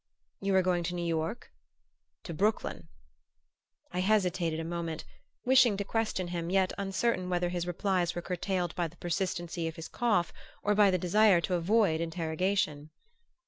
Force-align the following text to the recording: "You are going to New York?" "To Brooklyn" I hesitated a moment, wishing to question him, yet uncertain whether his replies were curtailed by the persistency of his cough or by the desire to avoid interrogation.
"You 0.39 0.55
are 0.55 0.63
going 0.63 0.81
to 0.85 0.95
New 0.95 1.05
York?" 1.05 1.51
"To 2.23 2.33
Brooklyn" 2.33 2.87
I 3.93 3.99
hesitated 3.99 4.59
a 4.59 4.63
moment, 4.63 5.05
wishing 5.45 5.77
to 5.77 5.83
question 5.83 6.29
him, 6.29 6.49
yet 6.49 6.73
uncertain 6.75 7.29
whether 7.29 7.49
his 7.49 7.67
replies 7.67 8.15
were 8.15 8.23
curtailed 8.23 8.73
by 8.73 8.87
the 8.87 8.97
persistency 8.97 9.67
of 9.67 9.75
his 9.75 9.87
cough 9.87 10.33
or 10.63 10.73
by 10.73 10.89
the 10.89 10.97
desire 10.97 11.39
to 11.41 11.53
avoid 11.53 12.01
interrogation. 12.01 12.89